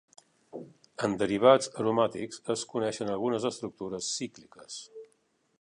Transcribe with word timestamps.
En 1.07 1.13
derivats 1.19 1.69
aromàtics 1.83 2.43
es 2.55 2.65
coneixen 2.73 3.15
algunes 3.19 3.49
estructures 3.53 4.11
cícliques. 4.19 4.85